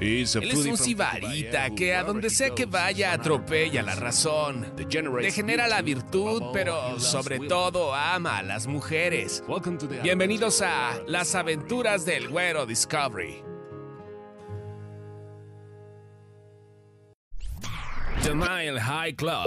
[0.00, 5.82] Él es un sibarita que a donde sea que vaya atropella la razón, degenera la
[5.82, 9.42] virtud, pero sobre todo ama a las mujeres.
[10.02, 13.42] Bienvenidos a Las aventuras del güero Discovery.
[18.22, 19.46] The Mile High Club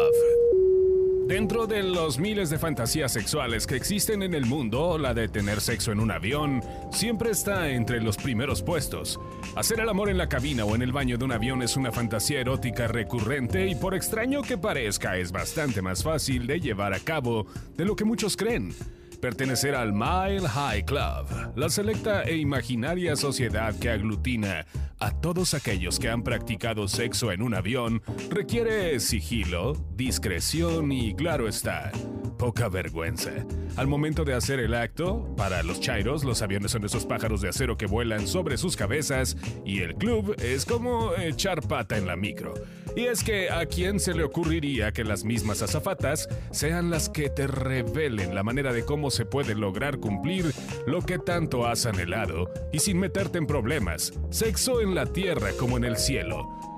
[1.27, 5.59] Dentro de los miles de fantasías sexuales que existen en el mundo, la de tener
[5.59, 9.19] sexo en un avión siempre está entre los primeros puestos.
[9.57, 11.91] Hacer el amor en la cabina o en el baño de un avión es una
[11.91, 16.99] fantasía erótica recurrente y por extraño que parezca es bastante más fácil de llevar a
[17.01, 18.73] cabo de lo que muchos creen
[19.19, 24.65] pertenecer al Mile High Club, la selecta e imaginaria sociedad que aglutina
[24.99, 31.47] a todos aquellos que han practicado sexo en un avión, requiere sigilo, discreción y, claro
[31.47, 31.91] está,
[32.37, 33.31] poca vergüenza.
[33.75, 37.49] Al momento de hacer el acto, para los chairos, los aviones son esos pájaros de
[37.49, 42.15] acero que vuelan sobre sus cabezas y el club es como echar pata en la
[42.15, 42.53] micro.
[42.95, 47.29] Y es que a quién se le ocurriría que las mismas azafatas sean las que
[47.29, 50.51] te revelen la manera de cómo se puede lograr cumplir
[50.87, 55.77] lo que tanto has anhelado y sin meterte en problemas, sexo en la tierra como
[55.77, 56.76] en el cielo.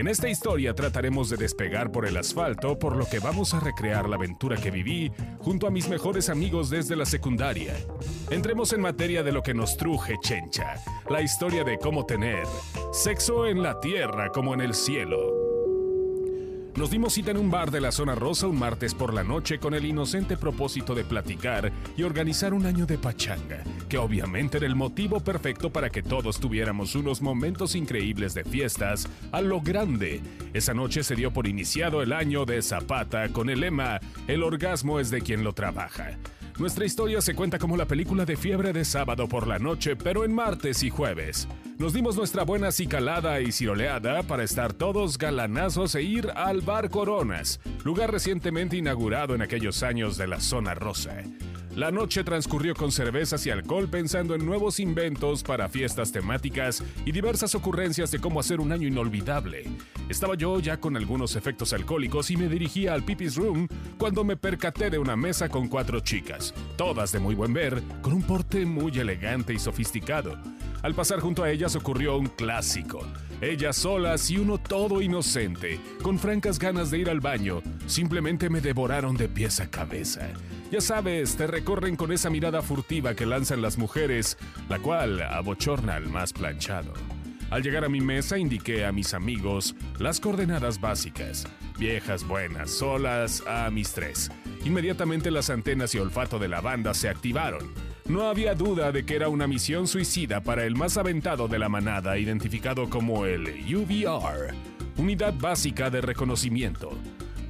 [0.00, 4.08] En esta historia trataremos de despegar por el asfalto, por lo que vamos a recrear
[4.08, 7.74] la aventura que viví junto a mis mejores amigos desde la secundaria.
[8.30, 10.76] Entremos en materia de lo que nos truje Chencha,
[11.10, 12.46] la historia de cómo tener
[12.92, 15.39] sexo en la tierra como en el cielo.
[16.76, 19.58] Nos dimos cita en un bar de la zona rosa un martes por la noche
[19.58, 24.66] con el inocente propósito de platicar y organizar un año de pachanga, que obviamente era
[24.66, 30.20] el motivo perfecto para que todos tuviéramos unos momentos increíbles de fiestas a lo grande.
[30.54, 35.00] Esa noche se dio por iniciado el año de Zapata con el lema El orgasmo
[35.00, 36.18] es de quien lo trabaja.
[36.58, 40.24] Nuestra historia se cuenta como la película de fiebre de sábado por la noche, pero
[40.24, 41.48] en martes y jueves.
[41.80, 46.90] Nos dimos nuestra buena cicalada y ciroleada para estar todos galanazos e ir al Bar
[46.90, 51.22] Coronas, lugar recientemente inaugurado en aquellos años de la zona rosa.
[51.74, 57.12] La noche transcurrió con cervezas y alcohol pensando en nuevos inventos para fiestas temáticas y
[57.12, 59.64] diversas ocurrencias de cómo hacer un año inolvidable.
[60.10, 63.66] Estaba yo ya con algunos efectos alcohólicos y me dirigía al Pipis Room
[63.96, 68.12] cuando me percaté de una mesa con cuatro chicas, todas de muy buen ver, con
[68.12, 70.36] un porte muy elegante y sofisticado.
[70.82, 73.06] Al pasar junto a ellas ocurrió un clásico.
[73.40, 78.60] Ellas solas y uno todo inocente, con francas ganas de ir al baño, simplemente me
[78.60, 80.28] devoraron de pies a cabeza.
[80.70, 85.96] Ya sabes, te recorren con esa mirada furtiva que lanzan las mujeres, la cual abochorna
[85.96, 86.92] al más planchado.
[87.50, 91.46] Al llegar a mi mesa indiqué a mis amigos las coordenadas básicas.
[91.78, 94.30] Viejas buenas, solas a mis tres.
[94.64, 97.89] Inmediatamente las antenas y olfato de la banda se activaron.
[98.10, 101.68] No había duda de que era una misión suicida para el más aventado de la
[101.68, 104.52] manada, identificado como el UVR,
[104.96, 106.90] Unidad Básica de Reconocimiento.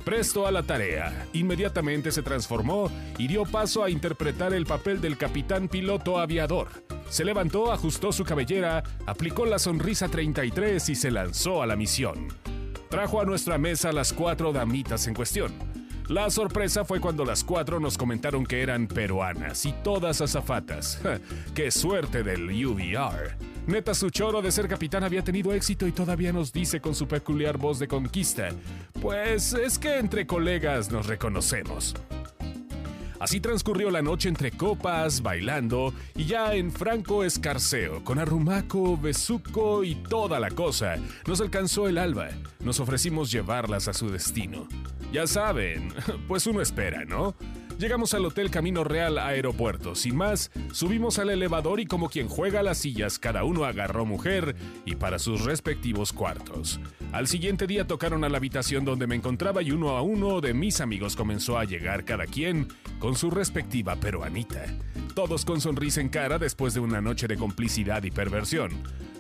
[0.05, 5.17] Presto a la tarea, inmediatamente se transformó y dio paso a interpretar el papel del
[5.17, 6.69] capitán piloto aviador.
[7.09, 12.29] Se levantó, ajustó su cabellera, aplicó la sonrisa 33 y se lanzó a la misión.
[12.91, 15.70] Trajo a nuestra mesa las cuatro damitas en cuestión.
[16.11, 21.01] La sorpresa fue cuando las cuatro nos comentaron que eran peruanas y todas azafatas.
[21.55, 23.37] ¡Qué suerte del UVR!
[23.69, 27.07] Neta, su choro de ser capitán había tenido éxito y todavía nos dice con su
[27.07, 28.49] peculiar voz de conquista,
[29.01, 31.95] pues es que entre colegas nos reconocemos.
[33.21, 39.85] Así transcurrió la noche entre copas, bailando y ya en franco escarceo, con arrumaco, besuco
[39.85, 40.97] y toda la cosa.
[41.27, 42.31] Nos alcanzó el alba.
[42.61, 44.67] Nos ofrecimos llevarlas a su destino.
[45.13, 45.93] Ya saben,
[46.29, 47.35] pues uno espera, ¿no?
[47.79, 49.95] Llegamos al Hotel Camino Real Aeropuerto.
[49.95, 54.57] Sin más, subimos al elevador y como quien juega las sillas, cada uno agarró mujer
[54.85, 56.81] y para sus respectivos cuartos.
[57.13, 60.55] Al siguiente día tocaron a la habitación donde me encontraba y uno a uno de
[60.55, 62.69] mis amigos comenzó a llegar cada quien
[63.01, 64.65] con su respectiva peruanita.
[65.17, 68.71] Todos con sonrisa en cara después de una noche de complicidad y perversión.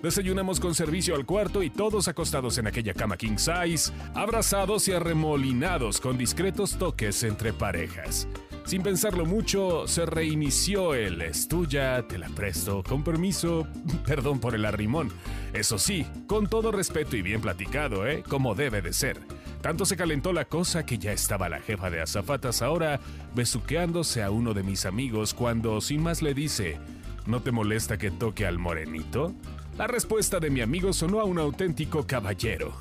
[0.04, 4.92] Desayunamos con servicio al cuarto y todos acostados en aquella cama king size, abrazados y
[4.92, 8.28] arremolinados con discretos toques entre parejas.
[8.64, 13.66] Sin pensarlo mucho, se reinició el es tuya, te la presto, con permiso,
[14.06, 15.10] perdón por el arrimón.
[15.52, 18.22] Eso sí, con todo respeto y bien platicado, ¿eh?
[18.28, 19.18] Como debe de ser.
[19.60, 23.00] Tanto se calentó la cosa que ya estaba la jefa de azafatas ahora
[23.34, 26.78] besuqueándose a uno de mis amigos cuando sin más le dice,
[27.26, 29.34] ¿no te molesta que toque al morenito?
[29.76, 32.74] La respuesta de mi amigo sonó a un auténtico caballero.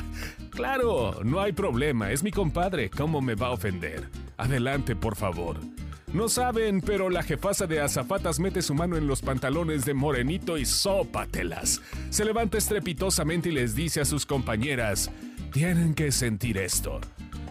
[0.50, 4.08] claro, no hay problema, es mi compadre, ¿cómo me va a ofender?
[4.36, 5.58] Adelante, por favor.
[6.12, 10.58] No saben, pero la jefasa de azafatas mete su mano en los pantalones de Morenito
[10.58, 11.80] y sópatelas.
[12.10, 15.10] Se levanta estrepitosamente y les dice a sus compañeras,
[15.52, 17.00] tienen que sentir esto.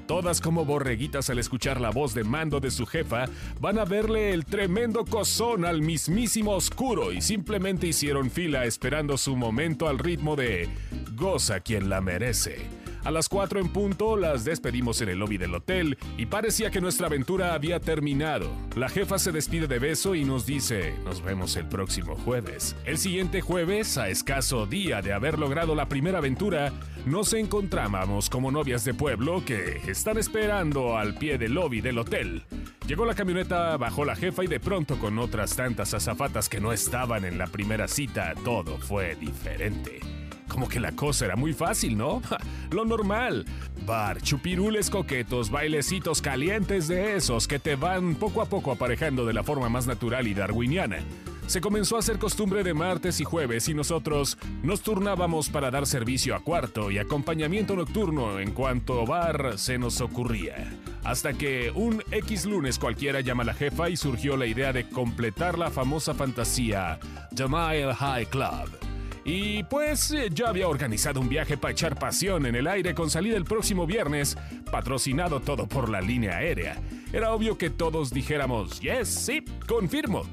[0.07, 3.25] Todas como borreguitas al escuchar la voz de mando de su jefa,
[3.59, 9.35] van a verle el tremendo cozón al mismísimo oscuro y simplemente hicieron fila esperando su
[9.35, 10.69] momento al ritmo de
[11.15, 12.82] Goza quien la merece.
[13.03, 16.79] A las 4 en punto las despedimos en el lobby del hotel y parecía que
[16.79, 18.49] nuestra aventura había terminado.
[18.77, 22.77] La jefa se despide de beso y nos dice, nos vemos el próximo jueves.
[22.85, 26.71] El siguiente jueves, a escaso día de haber logrado la primera aventura,
[27.05, 32.43] nos encontrábamos como novias de pueblo que están esperando al pie del lobby del hotel.
[32.87, 36.71] Llegó la camioneta, bajó la jefa y de pronto con otras tantas azafatas que no
[36.71, 40.12] estaban en la primera cita, todo fue diferente.
[40.53, 42.21] Como que la cosa era muy fácil, ¿no?
[42.71, 43.45] Lo normal.
[43.87, 49.33] Bar, chupirules coquetos, bailecitos calientes de esos que te van poco a poco aparejando de
[49.33, 50.99] la forma más natural y darwiniana.
[51.47, 55.87] Se comenzó a hacer costumbre de martes y jueves y nosotros nos turnábamos para dar
[55.87, 60.71] servicio a cuarto y acompañamiento nocturno en cuanto bar se nos ocurría.
[61.03, 64.87] Hasta que un X lunes cualquiera llama a la jefa y surgió la idea de
[64.87, 66.99] completar la famosa fantasía
[67.35, 68.82] The Mile High Club.
[69.25, 73.09] Y pues eh, yo había organizado un viaje para echar pasión en el aire con
[73.09, 74.37] salida el próximo viernes,
[74.69, 76.77] patrocinado todo por la línea aérea.
[77.13, 80.23] Era obvio que todos dijéramos, yes, sí, confirmo.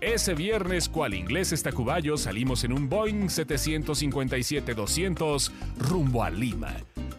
[0.00, 6.72] Ese viernes, cual inglés estacuballo, salimos en un Boeing 757-200 rumbo a Lima.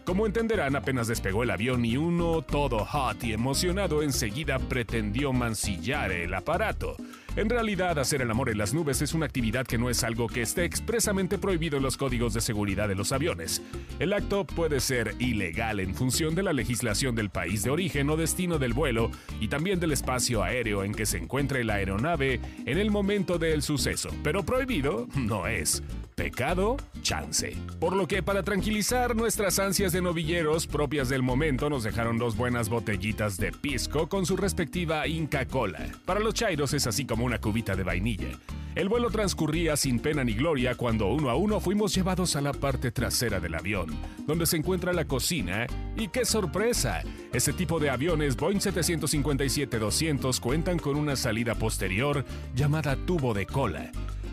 [0.04, 6.10] Como entenderán, apenas despegó el avión y uno, todo hot y emocionado, enseguida pretendió mancillar
[6.10, 6.96] el aparato.
[7.36, 10.26] En realidad, hacer el amor en las nubes es una actividad que no es algo
[10.26, 13.62] que esté expresamente prohibido en los códigos de seguridad de los aviones.
[14.00, 18.16] El acto puede ser ilegal en función de la legislación del país de origen o
[18.16, 22.78] destino del vuelo y también del espacio aéreo en que se encuentre la aeronave en
[22.78, 25.82] el momento del suceso, pero prohibido no es.
[26.20, 27.56] Pecado, chance.
[27.78, 32.36] Por lo que para tranquilizar nuestras ansias de novilleros propias del momento nos dejaron dos
[32.36, 35.86] buenas botellitas de pisco con su respectiva Inca Cola.
[36.04, 38.38] Para los chairos es así como una cubita de vainilla.
[38.74, 42.52] El vuelo transcurría sin pena ni gloria cuando uno a uno fuimos llevados a la
[42.52, 43.88] parte trasera del avión,
[44.26, 45.66] donde se encuentra la cocina.
[45.96, 47.02] Y qué sorpresa,
[47.32, 53.90] ese tipo de aviones Boeing 757-200 cuentan con una salida posterior llamada tubo de cola.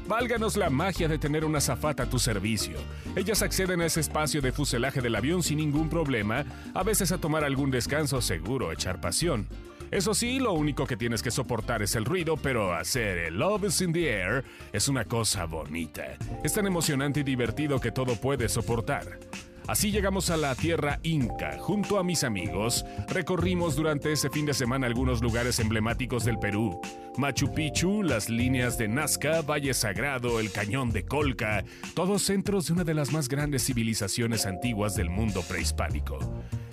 [0.08, 2.78] Válganos la magia de tener una zafata a tu servicio.
[3.18, 7.18] Ellas acceden a ese espacio de fuselaje del avión sin ningún problema, a veces a
[7.18, 9.48] tomar algún descanso seguro, echar pasión.
[9.92, 13.66] Eso sí, lo único que tienes que soportar es el ruido, pero hacer el Love
[13.66, 16.18] is in the Air es una cosa bonita.
[16.42, 19.20] Es tan emocionante y divertido que todo puede soportar.
[19.68, 21.58] Así llegamos a la tierra inca.
[21.60, 26.80] Junto a mis amigos, recorrimos durante ese fin de semana algunos lugares emblemáticos del Perú.
[27.18, 31.66] Machu Picchu, las líneas de Nazca, Valle Sagrado, el Cañón de Colca,
[31.96, 36.18] todos centros de una de las más grandes civilizaciones antiguas del mundo prehispánico.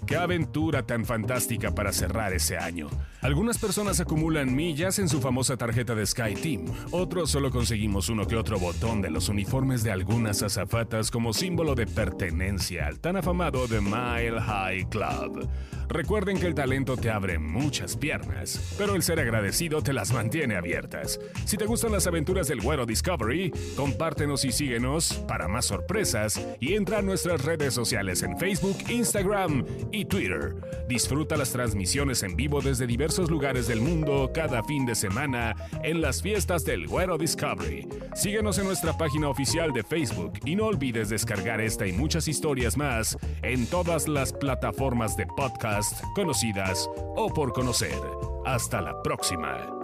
[0.06, 2.88] Qué aventura tan fantástica para cerrar ese año.
[3.22, 6.66] Algunas personas acumulan millas en su famosa tarjeta de Sky Team.
[6.90, 11.74] Otros solo conseguimos uno que otro botón de los uniformes de algunas azafatas como símbolo
[11.74, 15.48] de pertenencia al tan afamado The Mile High Club.
[15.88, 20.56] Recuerden que el talento te abre muchas piernas, pero el ser agradecido te las mantiene
[20.56, 21.20] abiertas.
[21.44, 26.74] Si te gustan las aventuras del Güero Discovery, compártenos y síguenos para más sorpresas y
[26.74, 30.54] entra a nuestras redes sociales en Facebook, Instagram y Twitter.
[30.88, 36.00] Disfruta las transmisiones en vivo desde diversos lugares del mundo cada fin de semana en
[36.00, 37.88] las fiestas del Güero Discovery.
[38.14, 42.76] Síguenos en nuestra página oficial de Facebook y no olvides descargar esta y muchas historias
[42.76, 45.26] más en todas las plataformas de
[46.14, 48.00] conocidas o por conocer.
[48.44, 49.83] Hasta la próxima.